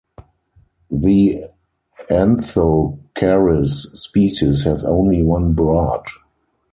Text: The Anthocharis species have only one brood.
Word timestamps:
The 0.89 1.43
Anthocharis 2.09 3.95
species 3.95 4.63
have 4.63 4.83
only 4.83 5.21
one 5.21 5.53
brood. 5.53 6.07